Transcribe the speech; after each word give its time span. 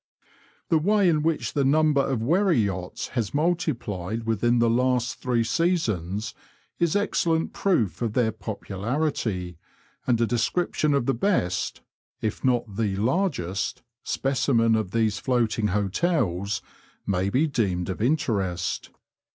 The 0.69 0.79
way 0.79 1.07
in 1.07 1.21
which 1.21 1.53
the 1.53 1.63
number 1.63 2.01
of 2.03 2.23
wherry 2.23 2.57
yachts 2.57 3.09
has 3.09 3.35
multiplied 3.35 4.23
within 4.25 4.57
the 4.57 4.67
last 4.67 5.19
three 5.19 5.43
seasons 5.43 6.33
is 6.79 6.95
excellent 6.95 7.53
proof 7.53 8.01
of 8.01 8.13
their 8.13 8.31
popularity, 8.31 9.59
and 10.07 10.19
a 10.19 10.25
description 10.25 10.95
of 10.95 11.05
the 11.05 11.13
best, 11.13 11.81
if 12.19 12.43
not 12.43 12.77
the 12.77 12.95
largest, 12.95 13.83
specimen 14.03 14.75
of 14.75 14.89
these 14.89 15.19
floating 15.19 15.67
hotels 15.67 16.63
may 17.05 17.29
be 17.29 17.45
deemed 17.45 17.87
of 17.87 18.01
interest. 18.01 18.89